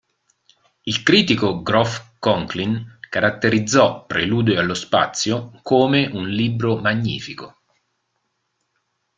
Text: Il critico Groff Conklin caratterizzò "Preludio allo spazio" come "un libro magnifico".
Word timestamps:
Il 0.83 1.03
critico 1.03 1.61
Groff 1.61 2.13
Conklin 2.17 2.97
caratterizzò 3.07 4.07
"Preludio 4.07 4.59
allo 4.59 4.73
spazio" 4.73 5.59
come 5.61 6.07
"un 6.07 6.27
libro 6.27 6.77
magnifico". 6.77 7.61